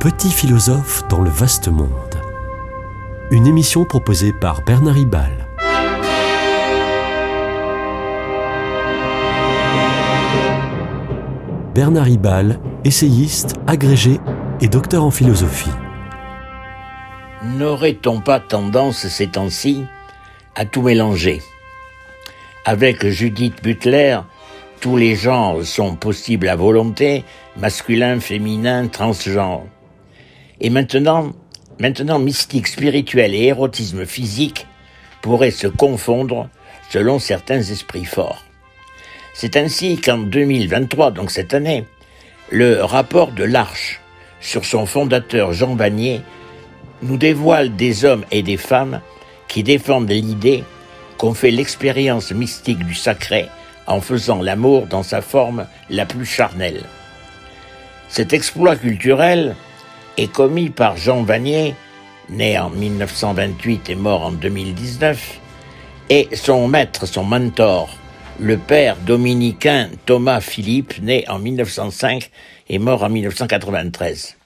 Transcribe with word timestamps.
Petit 0.00 0.30
philosophe 0.30 1.06
dans 1.10 1.20
le 1.20 1.28
vaste 1.28 1.68
monde. 1.68 1.92
Une 3.30 3.46
émission 3.46 3.84
proposée 3.84 4.32
par 4.32 4.62
Bernard 4.62 4.94
Ribal. 4.94 5.46
Bernard 11.74 12.06
Ribal, 12.06 12.58
essayiste, 12.82 13.56
agrégé 13.66 14.18
et 14.62 14.68
docteur 14.68 15.04
en 15.04 15.10
philosophie. 15.10 15.68
N'aurait-on 17.44 18.20
pas 18.20 18.40
tendance 18.40 19.06
ces 19.06 19.26
temps-ci 19.26 19.84
à 20.54 20.64
tout 20.64 20.80
mélanger? 20.80 21.42
Avec 22.64 23.06
Judith 23.06 23.62
Butler, 23.62 24.20
tous 24.80 24.96
les 24.96 25.14
genres 25.14 25.62
sont 25.62 25.94
possibles 25.94 26.48
à 26.48 26.56
volonté, 26.56 27.22
masculin, 27.58 28.18
féminin, 28.18 28.88
transgenre. 28.88 29.66
Et 30.60 30.70
maintenant, 30.70 31.32
mystique 32.18 32.66
spirituel 32.66 33.34
et 33.34 33.44
érotisme 33.44 34.04
physique 34.04 34.66
pourraient 35.22 35.50
se 35.50 35.66
confondre 35.66 36.48
selon 36.90 37.18
certains 37.18 37.60
esprits 37.60 38.04
forts. 38.04 38.44
C'est 39.34 39.56
ainsi 39.56 40.00
qu'en 40.00 40.18
2023, 40.18 41.12
donc 41.12 41.30
cette 41.30 41.54
année, 41.54 41.84
le 42.50 42.82
rapport 42.82 43.32
de 43.32 43.44
l'Arche 43.44 44.00
sur 44.40 44.64
son 44.64 44.86
fondateur 44.86 45.52
Jean 45.52 45.76
Vanier 45.76 46.20
nous 47.02 47.16
dévoile 47.16 47.76
des 47.76 48.04
hommes 48.04 48.24
et 48.30 48.42
des 48.42 48.56
femmes 48.56 49.00
qui 49.48 49.62
défendent 49.62 50.10
l'idée 50.10 50.64
qu'on 51.16 51.34
fait 51.34 51.50
l'expérience 51.50 52.32
mystique 52.32 52.84
du 52.84 52.94
sacré 52.94 53.46
en 53.86 54.00
faisant 54.00 54.42
l'amour 54.42 54.86
dans 54.86 55.02
sa 55.02 55.22
forme 55.22 55.66
la 55.88 56.06
plus 56.06 56.26
charnelle. 56.26 56.84
Cet 58.08 58.32
exploit 58.32 58.76
culturel 58.76 59.54
est 60.16 60.32
commis 60.32 60.70
par 60.70 60.96
Jean 60.96 61.22
Vanier, 61.22 61.74
né 62.28 62.58
en 62.58 62.70
1928 62.70 63.90
et 63.90 63.94
mort 63.94 64.22
en 64.22 64.32
2019, 64.32 65.40
et 66.10 66.28
son 66.34 66.68
maître, 66.68 67.06
son 67.06 67.24
mentor, 67.24 67.96
le 68.38 68.56
père 68.56 68.96
dominicain 68.96 69.90
Thomas 70.06 70.40
Philippe, 70.40 71.00
né 71.02 71.24
en 71.28 71.38
1905 71.38 72.30
et 72.68 72.78
mort 72.78 73.02
en 73.02 73.08
1993. 73.08 74.36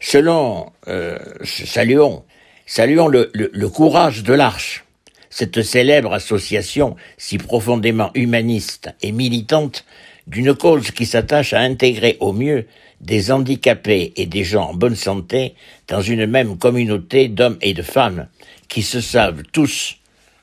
Selon, 0.00 0.72
euh, 0.88 1.18
saluons, 1.44 2.24
saluons 2.66 3.08
le, 3.08 3.30
le 3.34 3.68
courage 3.68 4.22
de 4.22 4.34
l'Arche, 4.34 4.84
cette 5.30 5.62
célèbre 5.62 6.12
association 6.12 6.96
si 7.16 7.38
profondément 7.38 8.10
humaniste 8.14 8.90
et 9.00 9.12
militante 9.12 9.84
d'une 10.26 10.54
cause 10.54 10.90
qui 10.90 11.06
s'attache 11.06 11.52
à 11.52 11.60
intégrer 11.60 12.16
au 12.20 12.32
mieux 12.32 12.66
des 13.00 13.32
handicapés 13.32 14.12
et 14.16 14.26
des 14.26 14.44
gens 14.44 14.70
en 14.70 14.74
bonne 14.74 14.94
santé 14.94 15.54
dans 15.88 16.00
une 16.00 16.26
même 16.26 16.56
communauté 16.58 17.28
d'hommes 17.28 17.58
et 17.60 17.74
de 17.74 17.82
femmes 17.82 18.28
qui 18.68 18.82
se 18.82 19.00
savent 19.00 19.42
tous 19.52 19.96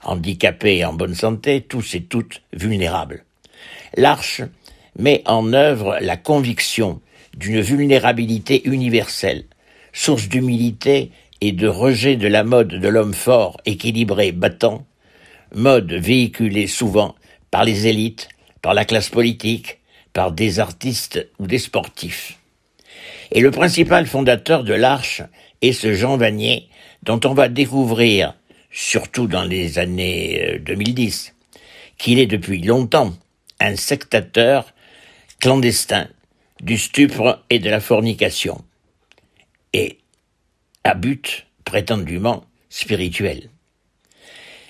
handicapés 0.04 0.78
et 0.78 0.86
en 0.86 0.94
bonne 0.94 1.16
santé, 1.16 1.62
tous 1.62 1.96
et 1.96 2.02
toutes 2.02 2.42
vulnérables. 2.54 3.24
L'Arche 3.96 4.42
met 4.98 5.22
en 5.26 5.54
œuvre 5.54 5.98
la 6.02 6.18
conviction 6.18 7.02
d'une 7.38 7.62
vulnérabilité 7.62 8.68
universelle, 8.68 9.46
source 9.94 10.28
d'humilité 10.28 11.12
et 11.42 11.52
de 11.52 11.68
rejet 11.68 12.16
de 12.18 12.28
la 12.28 12.44
mode 12.44 12.68
de 12.68 12.88
l'homme 12.88 13.14
fort, 13.14 13.58
équilibré, 13.66 14.32
battant, 14.32 14.86
mode 15.56 15.94
véhiculé 15.94 16.68
souvent 16.68 17.16
par 17.50 17.64
les 17.64 17.88
élites, 17.88 18.30
par 18.62 18.74
la 18.74 18.86
classe 18.86 19.10
politique, 19.10 19.80
par 20.14 20.32
des 20.32 20.60
artistes 20.60 21.28
ou 21.40 21.48
des 21.48 21.60
sportifs. 21.60 22.40
Et 23.32 23.42
le 23.42 23.52
principal 23.52 24.08
fondateur 24.08 24.64
de 24.64 24.74
l'Arche 24.74 25.22
est 25.62 25.74
ce 25.74 25.94
Jean 25.94 26.18
Vanier, 26.18 26.68
dont 27.04 27.20
on 27.26 27.34
va 27.34 27.48
découvrir, 27.48 28.34
surtout 28.72 29.28
dans 29.28 29.44
les 29.44 29.78
années 29.78 30.60
2010, 30.66 31.34
euh, 31.36 31.60
qu'il 31.98 32.20
est 32.20 32.28
depuis 32.28 32.62
longtemps 32.62 33.14
un 33.60 33.76
sectateur 33.76 34.74
clandestin 35.40 36.08
du 36.62 36.78
stupre 36.78 37.44
et 37.50 37.60
de 37.60 37.70
la 37.70 37.80
fornication. 37.80 38.64
Et 39.74 40.00
à 40.84 40.96
but 40.96 41.46
prétendument 41.66 42.46
spirituel. 42.70 43.50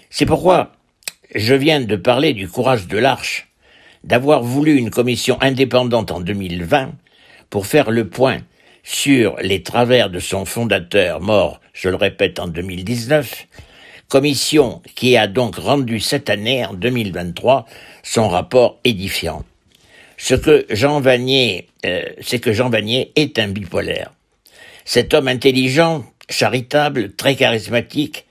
C'est 0.09 0.25
pourquoi 0.25 0.73
je 1.35 1.53
viens 1.53 1.81
de 1.81 1.95
parler 1.95 2.33
du 2.33 2.49
courage 2.49 2.87
de 2.87 2.97
l'Arche, 2.97 3.48
d'avoir 4.03 4.43
voulu 4.43 4.75
une 4.77 4.89
commission 4.89 5.37
indépendante 5.41 6.11
en 6.11 6.19
2020 6.19 6.91
pour 7.49 7.65
faire 7.65 7.91
le 7.91 8.07
point 8.07 8.39
sur 8.83 9.35
les 9.41 9.61
travers 9.61 10.09
de 10.09 10.19
son 10.19 10.45
fondateur 10.45 11.21
mort, 11.21 11.59
je 11.73 11.89
le 11.89 11.95
répète, 11.95 12.39
en 12.39 12.47
2019, 12.47 13.45
commission 14.07 14.81
qui 14.95 15.15
a 15.15 15.27
donc 15.27 15.55
rendu 15.55 15.99
cette 15.99 16.29
année, 16.29 16.65
en 16.65 16.73
2023, 16.73 17.65
son 18.03 18.29
rapport 18.29 18.79
édifiant. 18.83 19.43
Ce 20.17 20.35
que 20.35 20.65
Jean 20.69 20.99
Vanier, 20.99 21.67
euh, 21.85 22.01
c'est 22.21 22.39
que 22.39 22.51
Jean 22.51 22.69
Vanier 22.69 23.11
est 23.15 23.39
un 23.39 23.47
bipolaire. 23.47 24.11
Cet 24.85 25.13
homme 25.13 25.27
intelligent, 25.27 26.03
charitable, 26.29 27.13
très 27.13 27.35
charismatique, 27.35 28.25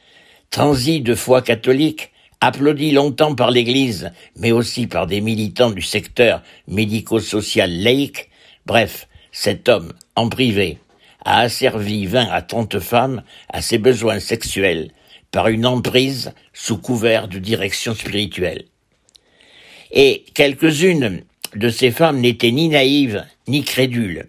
transi 0.50 1.00
de 1.00 1.14
foi 1.14 1.40
catholique, 1.40 2.10
applaudi 2.40 2.92
longtemps 2.92 3.34
par 3.34 3.50
l'Église, 3.50 4.12
mais 4.36 4.52
aussi 4.52 4.86
par 4.86 5.06
des 5.06 5.20
militants 5.20 5.70
du 5.70 5.82
secteur 5.82 6.42
médico-social 6.66 7.70
laïque, 7.70 8.30
bref, 8.66 9.08
cet 9.32 9.68
homme, 9.68 9.92
en 10.16 10.28
privé, 10.28 10.78
a 11.24 11.40
asservi 11.40 12.06
vingt 12.06 12.28
à 12.30 12.42
trente 12.42 12.78
femmes 12.78 13.22
à 13.48 13.60
ses 13.62 13.78
besoins 13.78 14.20
sexuels 14.20 14.90
par 15.30 15.48
une 15.48 15.66
emprise 15.66 16.32
sous 16.52 16.78
couvert 16.78 17.28
de 17.28 17.38
direction 17.38 17.94
spirituelle. 17.94 18.64
Et 19.90 20.24
quelques-unes 20.34 21.22
de 21.54 21.68
ces 21.68 21.90
femmes 21.90 22.20
n'étaient 22.20 22.50
ni 22.50 22.68
naïves 22.68 23.24
ni 23.46 23.64
crédules 23.64 24.26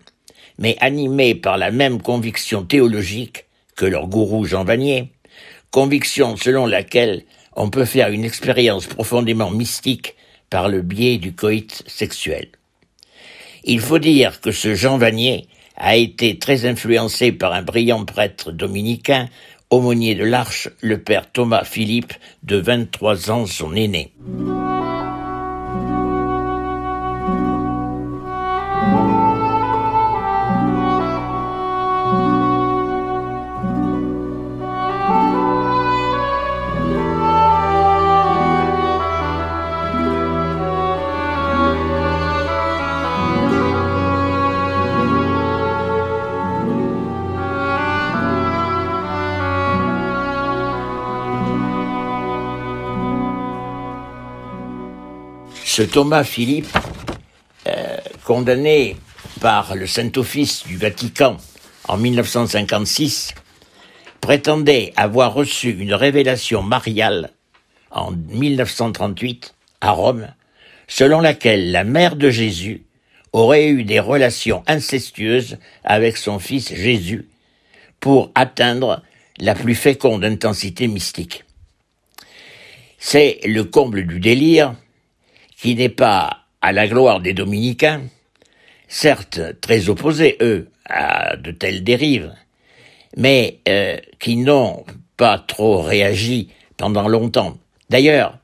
mais 0.59 0.75
animés 0.81 1.34
par 1.34 1.58
la 1.58 1.72
même 1.72 2.02
conviction 2.02 2.64
théologique 2.64 3.46
que 3.75 3.86
leur 3.86 4.08
gourou 4.08 4.46
Jean 4.46 4.66
Vanier, 4.66 5.12
conviction 5.72 6.36
selon 6.36 6.68
laquelle 6.68 7.24
on 7.59 7.70
peut 7.70 7.86
faire 7.86 8.09
une 8.09 8.24
expérience 8.24 8.88
profondément 8.88 9.52
mystique 9.52 10.16
par 10.50 10.70
le 10.70 10.81
biais 10.81 11.18
du 11.18 11.36
coït 11.36 11.84
sexuel. 11.88 12.47
Il 13.66 13.81
faut 13.81 14.00
dire 14.00 14.40
que 14.40 14.52
ce 14.52 14.74
Jean 14.74 14.97
Vanier 14.97 15.47
a 15.75 15.98
été 15.98 16.40
très 16.40 16.66
influencé 16.66 17.34
par 17.34 17.53
un 17.53 17.62
brillant 17.62 18.06
prêtre 18.06 18.53
dominicain, 18.53 19.28
aumônier 19.69 20.16
de 20.16 20.24
l'Arche, 20.24 20.69
le 20.81 21.00
père 21.00 21.30
Thomas 21.31 21.66
Philippe, 21.66 22.14
de 22.44 22.56
23 22.56 23.30
ans, 23.30 23.46
son 23.46 23.75
aîné. 23.75 24.14
Thomas 55.85 56.23
Philippe, 56.23 56.78
euh, 57.67 57.97
condamné 58.25 58.97
par 59.41 59.75
le 59.75 59.88
Saint-Office 59.88 60.65
du 60.65 60.77
Vatican 60.77 61.38
en 61.88 61.98
1956, 61.98 63.33
prétendait 64.21 64.94
avoir 64.95 65.33
reçu 65.33 65.71
une 65.71 65.94
révélation 65.94 66.62
mariale 66.62 67.31
en 67.92 68.12
1938 68.12 69.56
à 69.81 69.92
Rome, 69.92 70.27
selon 70.88 71.21
laquelle 71.21 71.71
la 71.71 71.83
mère 71.83 72.15
de 72.15 72.30
Jésus 72.30 72.83
aurait 73.31 73.69
eu 73.69 73.83
des 73.83 74.00
relations 74.00 74.63
incestueuses 74.68 75.57
avec 75.83 76.18
son 76.18 76.39
fils 76.39 76.74
Jésus 76.74 77.27
pour 78.00 78.31
atteindre 78.36 79.04
la 79.39 79.56
plus 79.56 79.75
féconde 79.75 80.25
intensité 80.25 80.88
mystique. 80.88 81.45
C'est 82.98 83.39
le 83.45 83.63
comble 83.63 84.06
du 84.06 84.19
délire 84.19 84.75
qui 85.61 85.75
n'est 85.75 85.89
pas 85.89 86.45
à 86.61 86.71
la 86.71 86.88
gloire 86.88 87.19
des 87.19 87.33
dominicains, 87.33 88.03
certes 88.88 89.41
très 89.59 89.89
opposés, 89.89 90.38
eux, 90.41 90.69
à 90.85 91.35
de 91.35 91.51
telles 91.51 91.83
dérives, 91.83 92.33
mais 93.17 93.59
euh, 93.67 93.97
qui 94.19 94.38
n'ont 94.38 94.85
pas 95.17 95.38
trop 95.38 95.81
réagi 95.81 96.50
pendant 96.77 97.07
longtemps. 97.07 97.57
D'ailleurs, 97.89 98.38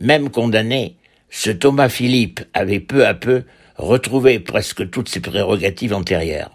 même 0.00 0.28
condamné, 0.30 0.96
ce 1.30 1.50
Thomas 1.50 1.88
Philippe 1.88 2.40
avait 2.52 2.80
peu 2.80 3.06
à 3.06 3.14
peu 3.14 3.44
retrouvé 3.76 4.38
presque 4.38 4.90
toutes 4.90 5.08
ses 5.08 5.20
prérogatives 5.20 5.94
antérieures. 5.94 6.50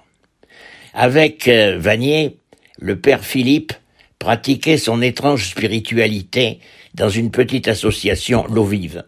Avec 0.93 1.47
euh, 1.47 1.77
Vanier, 1.79 2.37
le 2.77 2.99
père 2.99 3.25
Philippe 3.25 3.73
pratiquait 4.19 4.77
son 4.77 5.01
étrange 5.01 5.49
spiritualité 5.49 6.59
dans 6.93 7.09
une 7.09 7.31
petite 7.31 7.67
association 7.67 8.45
l'eau 8.47 8.65
vive. 8.65 9.03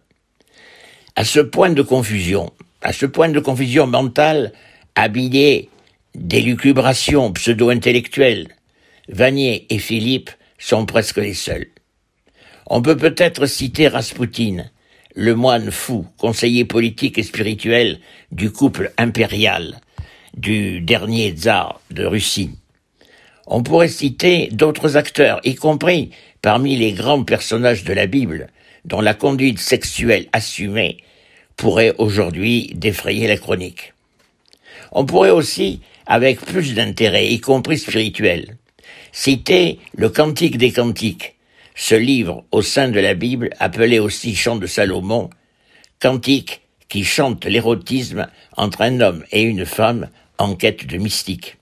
À 1.17 1.23
ce 1.23 1.39
point 1.39 1.69
de 1.69 1.81
confusion, 1.81 2.51
à 2.81 2.91
ce 2.91 3.06
point 3.06 3.29
de 3.29 3.39
confusion 3.39 3.88
mentale, 3.88 4.51
habillé 4.95 5.69
d'élucubrations 6.13 7.31
pseudo-intellectuelles, 7.31 8.50
Vanier 9.07 9.65
et 9.69 9.79
Philippe 9.79 10.29
sont 10.57 10.85
presque 10.85 11.15
les 11.15 11.33
seuls. 11.33 11.67
On 12.67 12.81
peut 12.81 12.97
peut-être 12.97 13.45
citer 13.45 13.88
Raspoutine, 13.88 14.69
le 15.15 15.35
moine 15.35 15.71
fou, 15.71 16.06
conseiller 16.17 16.65
politique 16.65 17.17
et 17.17 17.23
spirituel 17.23 18.00
du 18.33 18.51
couple 18.51 18.91
impérial 18.97 19.79
du 20.35 20.81
dernier 20.81 21.29
tsar 21.29 21.79
de 21.91 22.03
Russie. 22.03 22.50
On 23.47 23.63
pourrait 23.63 23.88
citer 23.88 24.50
d'autres 24.51 24.97
acteurs, 24.97 25.39
y 25.45 25.56
compris 25.56 26.09
parmi 26.41 26.75
les 26.75 26.91
grands 26.91 27.23
personnages 27.23 27.85
de 27.85 27.94
la 27.94 28.06
Bible, 28.06 28.47
dont 28.83 29.00
la 29.00 29.13
conduite 29.13 29.59
sexuelle 29.59 30.27
assumée 30.33 30.97
pourrait 31.57 31.93
aujourd'hui 31.97 32.71
défrayer 32.73 33.27
la 33.27 33.37
chronique. 33.37 33.93
On 34.91 35.05
pourrait 35.05 35.31
aussi, 35.31 35.81
avec 36.05 36.39
plus 36.41 36.73
d'intérêt, 36.73 37.27
y 37.27 37.39
compris 37.39 37.77
spirituel, 37.77 38.57
citer 39.11 39.79
le 39.95 40.09
Cantique 40.09 40.57
des 40.57 40.71
Cantiques, 40.71 41.35
ce 41.75 41.95
livre 41.95 42.45
au 42.51 42.61
sein 42.61 42.89
de 42.89 42.99
la 42.99 43.13
Bible 43.13 43.49
appelé 43.59 43.99
aussi 43.99 44.35
Chant 44.35 44.55
de 44.55 44.67
Salomon, 44.67 45.29
cantique 45.99 46.61
qui 46.87 47.03
chante 47.03 47.45
l'érotisme 47.45 48.27
entre 48.55 48.81
un 48.81 49.01
homme 49.01 49.23
et 49.31 49.41
une 49.41 49.65
femme 49.65 50.09
en 50.37 50.55
quête 50.55 50.85
de 50.85 50.97
mystique. 50.97 51.57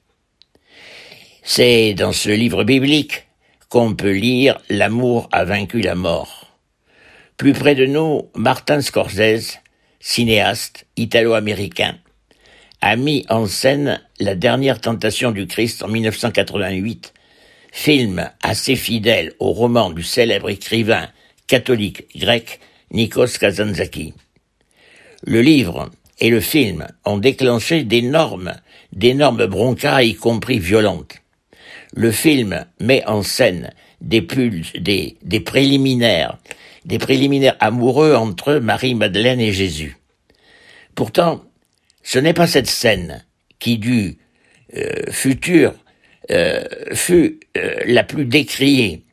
C'est 1.43 1.93
dans 1.93 2.11
ce 2.11 2.29
livre 2.29 2.63
biblique 2.63 3.27
qu'on 3.69 3.95
peut 3.95 4.11
lire 4.11 4.59
L'amour 4.69 5.29
a 5.31 5.45
vaincu 5.45 5.81
la 5.81 5.95
mort. 5.95 6.57
Plus 7.37 7.53
près 7.53 7.75
de 7.75 7.85
nous, 7.85 8.29
Martin 8.35 8.81
Scorsese, 8.81 9.59
cinéaste 10.03 10.85
italo-américain, 10.97 11.97
a 12.81 12.97
mis 12.97 13.25
en 13.29 13.47
scène 13.47 14.01
La 14.19 14.35
dernière 14.35 14.81
tentation 14.81 15.31
du 15.31 15.47
Christ 15.47 15.81
en 15.81 15.87
1988, 15.87 17.13
film 17.71 18.29
assez 18.43 18.75
fidèle 18.75 19.31
au 19.39 19.53
roman 19.53 19.91
du 19.91 20.03
célèbre 20.03 20.49
écrivain 20.49 21.07
catholique 21.47 22.05
grec 22.17 22.59
Nikos 22.91 23.37
Kazantzakis. 23.39 24.13
Le 25.25 25.41
livre 25.41 25.89
et 26.19 26.29
le 26.29 26.41
film 26.41 26.85
ont 27.05 27.17
déclenché 27.17 27.85
d'énormes, 27.85 28.55
d'énormes 28.91 29.45
broncas, 29.45 30.03
y 30.03 30.15
compris 30.15 30.59
violentes. 30.59 31.15
Le 31.93 32.11
film 32.11 32.65
met 32.81 33.05
en 33.07 33.23
scène 33.23 33.71
des 34.01 34.21
des 34.21 35.39
préliminaires, 35.39 36.37
des 36.85 36.97
préliminaires 36.97 37.55
amoureux 37.59 38.15
entre 38.15 38.55
Marie-Madeleine 38.55 39.39
et 39.39 39.53
Jésus. 39.53 39.97
Pourtant, 40.95 41.43
ce 42.03 42.19
n'est 42.19 42.33
pas 42.33 42.47
cette 42.47 42.67
scène 42.67 43.25
qui, 43.59 43.77
du 43.77 44.17
euh, 44.75 45.11
futur, 45.11 45.73
euh, 46.31 46.63
fut 46.93 47.39
euh, 47.57 47.75
la 47.85 48.03
plus 48.03 48.25
décriée. 48.25 49.03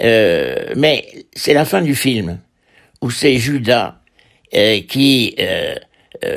mais 0.00 1.06
c'est 1.34 1.54
la 1.54 1.64
fin 1.64 1.82
du 1.82 1.94
film, 1.94 2.40
où 3.02 3.10
c'est 3.10 3.36
Judas 3.38 4.00
qui 4.88 5.36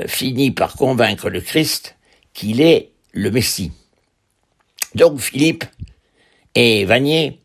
finit 0.08 0.52
par 0.52 0.76
convaincre 0.76 1.30
le 1.30 1.42
Christ 1.42 1.96
qu'il 2.34 2.62
est 2.62 2.90
le 3.14 3.32
Messie. 3.32 3.72
Donc 4.96 5.20
Philippe 5.20 5.64
et 6.56 6.86
Vanier 6.86 7.40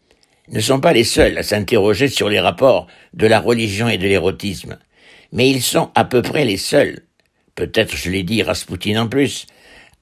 ne 0.50 0.60
sont 0.60 0.80
pas 0.80 0.92
les 0.92 1.04
seuls 1.04 1.36
à 1.38 1.42
s'interroger 1.42 2.08
sur 2.08 2.28
les 2.28 2.40
rapports 2.40 2.86
de 3.14 3.26
la 3.26 3.40
religion 3.40 3.88
et 3.88 3.98
de 3.98 4.06
l'érotisme, 4.06 4.78
mais 5.32 5.50
ils 5.50 5.62
sont 5.62 5.90
à 5.94 6.04
peu 6.04 6.22
près 6.22 6.44
les 6.44 6.56
seuls, 6.56 7.00
peut-être 7.54 7.96
je 7.96 8.10
l'ai 8.10 8.22
dit 8.22 8.42
Raspoutine 8.42 8.98
en 8.98 9.08
plus, 9.08 9.46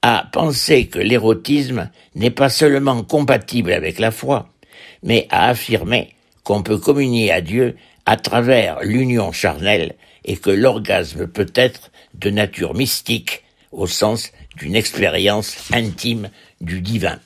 à 0.01 0.27
penser 0.31 0.87
que 0.87 0.99
l'érotisme 0.99 1.89
n'est 2.15 2.31
pas 2.31 2.49
seulement 2.49 3.03
compatible 3.03 3.73
avec 3.73 3.99
la 3.99 4.11
foi, 4.11 4.49
mais 5.03 5.27
à 5.29 5.49
affirmer 5.49 6.13
qu'on 6.43 6.63
peut 6.63 6.77
communier 6.77 7.31
à 7.31 7.41
Dieu 7.41 7.75
à 8.05 8.15
travers 8.15 8.79
l'union 8.83 9.31
charnelle 9.31 9.95
et 10.23 10.37
que 10.37 10.49
l'orgasme 10.49 11.27
peut 11.27 11.51
être 11.55 11.91
de 12.13 12.29
nature 12.29 12.73
mystique 12.73 13.43
au 13.71 13.85
sens 13.85 14.31
d'une 14.55 14.75
expérience 14.75 15.57
intime 15.73 16.29
du 16.61 16.81
divin. 16.81 17.19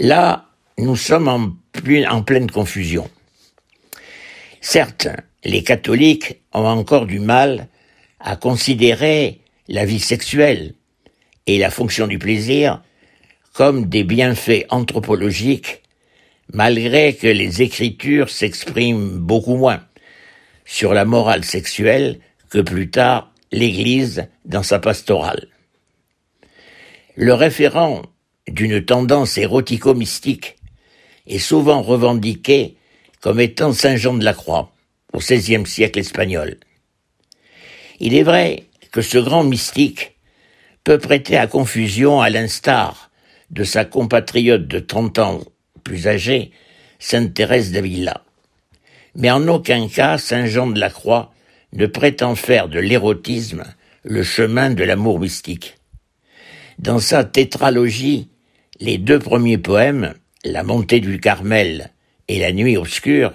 Là, 0.00 0.46
nous 0.78 0.96
sommes 0.96 1.28
en, 1.28 2.22
pleine 2.22 2.50
confusion. 2.50 3.10
Certes, 4.62 5.08
les 5.44 5.62
catholiques 5.62 6.40
ont 6.54 6.64
encore 6.64 7.04
du 7.04 7.20
mal 7.20 7.68
à 8.18 8.36
considérer 8.36 9.42
la 9.68 9.84
vie 9.84 10.00
sexuelle 10.00 10.72
et 11.46 11.58
la 11.58 11.68
fonction 11.68 12.06
du 12.06 12.18
plaisir 12.18 12.82
comme 13.52 13.90
des 13.90 14.02
bienfaits 14.02 14.64
anthropologiques, 14.70 15.82
malgré 16.50 17.14
que 17.14 17.26
les 17.26 17.60
Écritures 17.60 18.30
s'expriment 18.30 19.18
beaucoup 19.18 19.56
moins 19.56 19.84
sur 20.64 20.94
la 20.94 21.04
morale 21.04 21.44
sexuelle 21.44 22.20
que 22.48 22.60
plus 22.60 22.88
tard 22.88 23.34
l'Église 23.52 24.28
dans 24.46 24.62
sa 24.62 24.78
pastorale. 24.78 25.48
Le 27.16 27.34
référent 27.34 28.00
d'une 28.48 28.84
tendance 28.84 29.38
érotico-mystique 29.38 30.56
est 31.26 31.38
souvent 31.38 31.82
revendiqué 31.82 32.76
comme 33.20 33.40
étant 33.40 33.72
Saint 33.72 33.96
Jean 33.96 34.14
de 34.14 34.24
la 34.24 34.34
Croix 34.34 34.72
au 35.12 35.18
XVIe 35.18 35.66
siècle 35.66 35.98
espagnol. 35.98 36.56
Il 38.00 38.14
est 38.14 38.22
vrai 38.22 38.64
que 38.92 39.02
ce 39.02 39.18
grand 39.18 39.44
mystique 39.44 40.16
peut 40.84 40.98
prêter 40.98 41.36
à 41.36 41.46
confusion 41.46 42.20
à 42.20 42.30
l'instar 42.30 43.10
de 43.50 43.64
sa 43.64 43.84
compatriote 43.84 44.66
de 44.66 44.78
30 44.78 45.18
ans 45.18 45.40
plus 45.84 46.06
âgée, 46.06 46.52
Sainte 46.98 47.34
Thérèse 47.34 47.72
d'Avila. 47.72 48.22
Mais 49.14 49.30
en 49.30 49.46
aucun 49.48 49.88
cas 49.88 50.18
Saint 50.18 50.46
Jean 50.46 50.68
de 50.68 50.78
la 50.78 50.90
Croix 50.90 51.32
ne 51.72 51.86
prétend 51.86 52.34
faire 52.34 52.68
de 52.68 52.78
l'érotisme 52.78 53.64
le 54.02 54.22
chemin 54.22 54.70
de 54.70 54.84
l'amour 54.84 55.18
mystique. 55.18 55.76
Dans 56.80 56.98
sa 56.98 57.24
tétralogie 57.24 58.28
les 58.80 58.96
deux 58.96 59.18
premiers 59.18 59.58
poèmes, 59.58 60.14
La 60.44 60.62
montée 60.62 61.00
du 61.00 61.20
Carmel 61.20 61.90
et 62.26 62.38
La 62.38 62.52
nuit 62.52 62.78
obscure, 62.78 63.34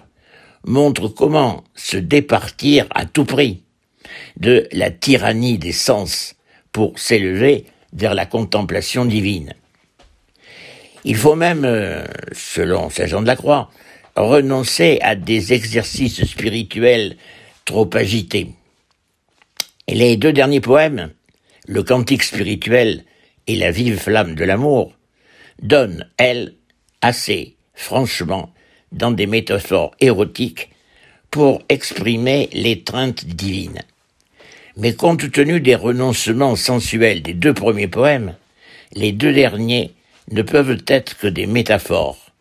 montrent 0.66 1.10
comment 1.10 1.64
se 1.76 1.98
départir 1.98 2.88
à 2.90 3.06
tout 3.06 3.24
prix 3.24 3.62
de 4.38 4.68
la 4.72 4.90
tyrannie 4.90 5.60
des 5.60 5.74
sens 5.74 6.34
pour 6.72 6.98
s'élever 6.98 7.66
vers 7.94 8.16
la 8.16 8.26
contemplation 8.26 9.06
divine. 9.06 9.54
Il 11.04 11.16
faut 11.16 11.36
même, 11.36 11.66
euh, 11.66 12.04
selon 12.32 12.90
Saint 12.90 13.06
Jean 13.06 13.22
de 13.22 13.28
la 13.28 13.36
Croix, 13.36 13.70
renoncer 14.16 14.98
à 15.04 15.14
des 15.14 15.54
exercices 15.54 16.26
spirituels 16.26 17.16
trop 17.64 17.88
agités. 17.94 18.56
Et 19.86 19.94
les 19.94 20.18
deux 20.18 20.34
derniers 20.34 20.62
poèmes, 20.62 21.12
le 21.68 21.84
cantique 21.84 22.24
spirituel 22.24 23.06
et 23.48 23.56
la 23.56 23.72
vive 23.72 23.98
flamme 23.98 24.36
de 24.36 24.44
l'amour, 24.44 24.94
donne, 25.62 26.10
elle, 26.18 26.56
assez 27.02 27.56
franchement 27.74 28.54
dans 28.92 29.12
des 29.12 29.28
métaphores 29.28 29.92
érotiques 30.00 30.70
pour 31.32 31.62
exprimer 31.70 32.50
l'étreinte 32.54 33.26
divine. 33.26 33.82
Mais 34.78 34.94
compte 34.94 35.32
tenu 35.32 35.60
des 35.60 35.76
renoncements 35.76 36.56
sensuels 36.56 37.22
des 37.22 37.34
deux 37.34 37.54
premiers 37.54 37.88
poèmes, 37.88 38.36
les 38.94 39.12
deux 39.12 39.34
derniers 39.34 39.92
ne 40.32 40.42
peuvent 40.42 40.84
être 40.88 41.18
que 41.18 41.28
des 41.28 41.46
métaphores, 41.46 42.32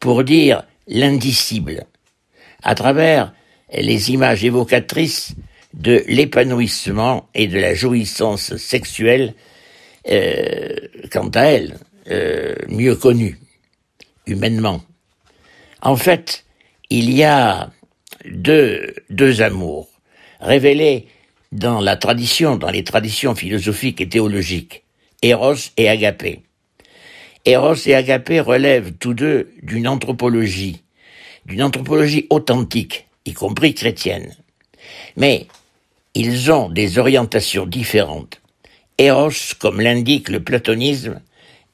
pour 0.00 0.24
dire 0.24 0.64
l'indicible, 0.86 1.84
à 2.62 2.74
travers 2.74 3.32
les 3.72 4.12
images 4.12 4.44
évocatrices 4.44 5.34
de 5.74 6.04
l'épanouissement 6.06 7.28
et 7.34 7.46
de 7.46 7.58
la 7.58 7.74
jouissance 7.74 8.56
sexuelle 8.56 9.34
euh, 10.10 10.76
quant 11.10 11.28
à 11.28 11.42
elle, 11.42 11.78
euh, 12.10 12.54
mieux 12.68 12.94
connue, 12.94 13.38
humainement. 14.26 14.82
En 15.82 15.96
fait, 15.96 16.44
il 16.90 17.10
y 17.12 17.24
a 17.24 17.70
deux, 18.24 18.94
deux 19.10 19.42
amours 19.42 19.88
révélés 20.40 21.06
dans 21.52 21.80
la 21.80 21.96
tradition, 21.96 22.56
dans 22.56 22.70
les 22.70 22.84
traditions 22.84 23.34
philosophiques 23.34 24.00
et 24.00 24.08
théologiques, 24.08 24.84
Eros 25.22 25.54
et 25.76 25.88
Agapé. 25.88 26.42
Eros 27.44 27.86
et 27.86 27.94
Agapé 27.94 28.40
relèvent 28.40 28.92
tous 28.98 29.14
deux 29.14 29.52
d'une 29.62 29.88
anthropologie, 29.88 30.82
d'une 31.46 31.62
anthropologie 31.62 32.26
authentique, 32.30 33.06
y 33.24 33.32
compris 33.32 33.74
chrétienne. 33.74 34.34
Mais 35.16 35.46
ils 36.14 36.50
ont 36.50 36.68
des 36.68 36.98
orientations 36.98 37.66
différentes. 37.66 38.40
Eros, 38.98 39.54
comme 39.58 39.80
l'indique 39.80 40.28
le 40.28 40.42
platonisme, 40.42 41.20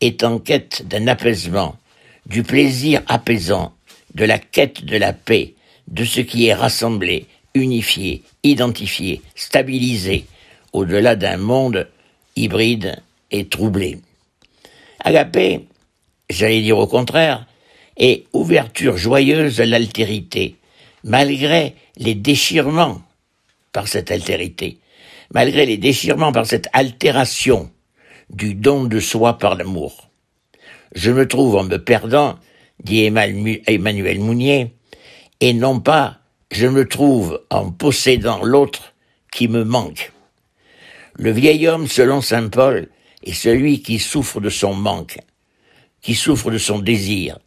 est 0.01 0.25
en 0.25 0.39
quête 0.39 0.87
d'un 0.89 1.07
apaisement, 1.07 1.77
du 2.27 2.43
plaisir 2.43 3.03
apaisant, 3.07 3.73
de 4.15 4.25
la 4.25 4.39
quête 4.39 4.85
de 4.85 4.97
la 4.97 5.13
paix, 5.13 5.55
de 5.89 6.05
ce 6.05 6.21
qui 6.21 6.47
est 6.47 6.55
rassemblé, 6.55 7.27
unifié, 7.55 8.23
identifié, 8.43 9.23
stabilisé, 9.37 10.27
au-delà 10.73 11.15
d'un 11.15 11.37
monde 11.37 11.89
hybride 12.35 13.01
et 13.31 13.47
troublé. 13.47 13.99
Agapé, 15.01 15.67
j'allais 16.29 16.63
dire 16.63 16.79
au 16.79 16.87
contraire, 16.87 17.47
est 17.97 18.25
ouverture 18.33 18.97
joyeuse 18.97 19.61
à 19.61 19.67
l'altérité, 19.67 20.57
malgré 21.05 21.75
les 21.97 22.15
déchirements 22.15 23.03
par 23.73 23.87
cette 23.87 24.11
altérité, 24.11 24.79
malgré 25.33 25.67
les 25.67 25.79
déchirements 25.79 26.33
par 26.33 26.47
cette 26.47 26.69
altération 26.73 27.71
du 28.31 28.55
don 28.55 28.85
de 28.85 29.01
soi 29.01 29.39
par 29.39 29.57
l'amour. 29.57 30.11
Je 30.95 31.11
me 31.11 31.27
trouve 31.27 31.57
en 31.57 31.65
me 31.65 31.79
perdant, 31.79 32.39
dit 32.83 33.05
Emmanuel 33.05 34.21
Mounier, 34.21 34.75
et 35.41 35.53
non 35.53 35.81
pas 35.81 36.19
je 36.51 36.67
me 36.67 36.87
trouve 36.87 37.43
en 37.51 37.71
possédant 37.71 38.43
l'autre 38.43 38.95
qui 39.33 39.49
me 39.49 39.65
manque. 39.65 40.13
Le 41.15 41.31
vieil 41.31 41.67
homme, 41.67 41.87
selon 41.87 42.21
saint 42.21 42.49
Paul, 42.49 42.89
est 43.25 43.33
celui 43.33 43.83
qui 43.83 43.99
souffre 43.99 44.41
de 44.41 44.51
son 44.51 44.75
manque, 44.75 45.19
qui 46.03 46.15
souffre 46.15 46.51
de 46.51 46.59
son 46.59 46.79
désir, 46.79 47.39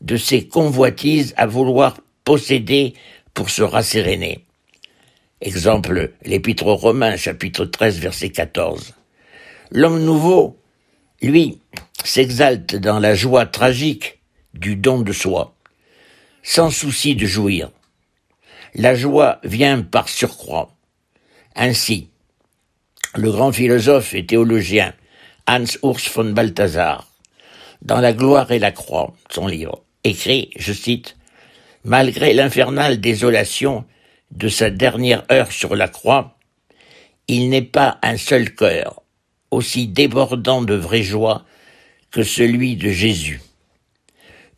de 0.00 0.16
ses 0.16 0.46
convoitises 0.46 1.34
à 1.36 1.46
vouloir 1.46 2.00
posséder 2.24 2.94
pour 3.34 3.50
se 3.50 3.62
rasséréner. 3.62 4.45
Exemple, 5.42 6.14
l'Épître 6.24 6.66
aux 6.66 6.76
Romains, 6.76 7.18
chapitre 7.18 7.66
13, 7.66 7.98
verset 7.98 8.30
14. 8.30 8.94
L'homme 9.70 10.02
nouveau, 10.02 10.58
lui, 11.20 11.60
s'exalte 12.02 12.74
dans 12.74 12.98
la 12.98 13.14
joie 13.14 13.44
tragique 13.44 14.20
du 14.54 14.76
don 14.76 15.02
de 15.02 15.12
soi, 15.12 15.54
sans 16.42 16.70
souci 16.70 17.16
de 17.16 17.26
jouir. 17.26 17.70
La 18.74 18.94
joie 18.94 19.38
vient 19.44 19.82
par 19.82 20.08
surcroît. 20.08 20.74
Ainsi, 21.54 22.08
le 23.14 23.30
grand 23.30 23.52
philosophe 23.52 24.14
et 24.14 24.24
théologien 24.24 24.94
Hans 25.46 25.64
Urs 25.82 26.10
von 26.14 26.32
Balthasar, 26.32 27.06
dans 27.82 28.00
La 28.00 28.14
gloire 28.14 28.50
et 28.52 28.58
la 28.58 28.72
croix, 28.72 29.14
son 29.30 29.48
livre, 29.48 29.84
écrit, 30.02 30.48
je 30.56 30.72
cite, 30.72 31.18
Malgré 31.84 32.32
l'infernale 32.32 33.00
désolation 33.00 33.84
de 34.30 34.48
sa 34.48 34.70
dernière 34.70 35.24
heure 35.30 35.52
sur 35.52 35.76
la 35.76 35.88
croix, 35.88 36.36
il 37.28 37.48
n'est 37.48 37.62
pas 37.62 37.98
un 38.02 38.16
seul 38.16 38.54
cœur, 38.54 39.02
aussi 39.50 39.88
débordant 39.88 40.62
de 40.62 40.74
vraie 40.74 41.02
joie 41.02 41.44
que 42.10 42.22
celui 42.22 42.76
de 42.76 42.90
Jésus. 42.90 43.40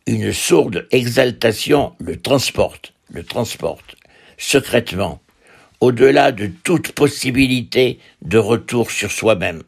Une 0.07 0.33
sourde 0.33 0.87
exaltation 0.91 1.93
le 1.99 2.19
transporte, 2.19 2.93
le 3.11 3.23
transporte, 3.23 3.95
secrètement, 4.37 5.21
au-delà 5.79 6.31
de 6.31 6.47
toute 6.47 6.91
possibilité 6.91 7.99
de 8.21 8.37
retour 8.37 8.91
sur 8.91 9.11
soi-même. 9.11 9.63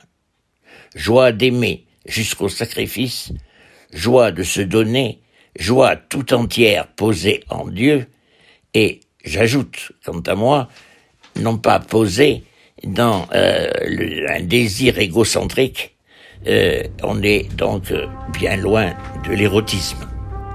Joie 0.96 1.32
d'aimer 1.32 1.86
jusqu'au 2.06 2.50
sacrifice, 2.50 3.32
joie 3.94 4.32
de 4.32 4.44
se 4.44 4.62
donner, 4.62 5.22
joie 5.58 5.96
tout 5.96 6.34
entière 6.34 6.88
posée 6.88 7.44
en 7.50 7.68
Dieu, 7.68 8.08
et, 8.74 9.02
j'ajoute, 9.24 9.92
quant 10.06 10.22
à 10.22 10.36
moi, 10.36 10.70
non 11.40 11.58
pas 11.58 11.80
posée 11.80 12.44
dans 12.84 13.28
euh, 13.34 13.70
un 14.30 14.42
désir 14.42 15.00
égocentrique, 15.00 15.96
euh, 16.48 16.84
on 17.04 17.22
est 17.22 17.54
donc 17.56 17.94
bien 18.34 18.58
loin 18.58 18.94
de 19.28 19.34
l'érotisme. 19.34 20.08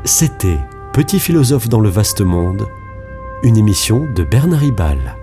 C'était 0.04 0.58
Petit 0.96 1.20
philosophe 1.20 1.68
dans 1.68 1.80
le 1.80 1.90
vaste 1.90 2.22
monde, 2.22 2.66
une 3.42 3.58
émission 3.58 4.10
de 4.14 4.24
Bernard 4.24 4.60
Ribal. 4.60 5.14